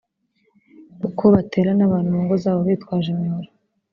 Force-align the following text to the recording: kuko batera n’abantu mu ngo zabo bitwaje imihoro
kuko 1.01 1.23
batera 1.33 1.71
n’abantu 1.75 2.09
mu 2.15 2.21
ngo 2.25 2.35
zabo 2.43 2.61
bitwaje 2.69 3.09
imihoro 3.15 3.47